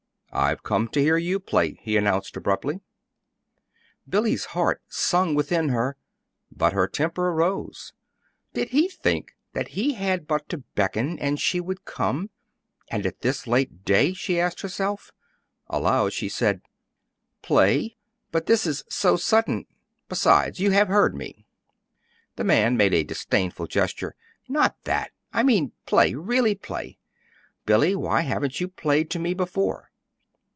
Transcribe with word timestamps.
"I've 0.33 0.63
come 0.63 0.87
to 0.93 1.01
hear 1.01 1.17
you 1.17 1.41
play," 1.41 1.77
he 1.81 1.97
announced 1.97 2.37
abruptly. 2.37 2.79
Billy's 4.07 4.45
heart 4.55 4.81
sung 4.87 5.35
within 5.35 5.67
her 5.67 5.97
but 6.49 6.71
her 6.71 6.87
temper 6.87 7.33
rose. 7.33 7.91
Did 8.53 8.69
he 8.69 8.87
think 8.87 9.35
then 9.51 9.65
that 9.65 9.71
he 9.73 9.95
had 9.95 10.27
but 10.27 10.47
to 10.47 10.59
beckon 10.59 11.19
and 11.19 11.37
she 11.37 11.59
would 11.59 11.83
come 11.83 12.29
and 12.89 13.05
at 13.05 13.19
this 13.19 13.45
late 13.45 13.83
day, 13.83 14.13
she 14.13 14.39
asked 14.39 14.61
herself. 14.61 15.11
Aloud 15.67 16.13
she 16.13 16.29
said: 16.29 16.61
"Play? 17.41 17.97
But 18.31 18.45
this 18.45 18.65
is 18.65 18.85
'so 18.87 19.17
sudden'! 19.17 19.65
Besides, 20.07 20.61
you 20.61 20.71
have 20.71 20.87
heard 20.87 21.13
me." 21.13 21.45
The 22.37 22.45
man 22.45 22.77
made 22.77 22.93
a 22.93 23.03
disdainful 23.03 23.67
gesture. 23.67 24.15
"Not 24.47 24.81
that. 24.85 25.11
I 25.33 25.43
mean 25.43 25.73
play 25.85 26.13
really 26.13 26.55
play. 26.55 26.99
Billy, 27.65 27.97
why 27.97 28.21
haven't 28.21 28.61
you 28.61 28.69
played 28.69 29.09
to 29.09 29.19
me 29.19 29.33
before?" 29.33 29.89